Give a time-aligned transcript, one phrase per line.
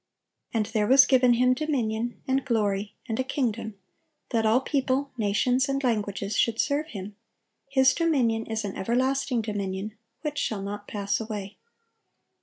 [0.51, 3.75] And there was given Him dominion, and glory, and a kingdom,
[4.31, 7.15] that all people, nations, and languages, should serve Him:
[7.69, 11.57] His dominion is an everlasting dominion, which shall not pass away."